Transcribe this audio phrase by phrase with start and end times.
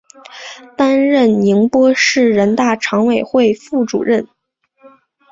[0.75, 4.27] 担任宁波市人大常委会副主任。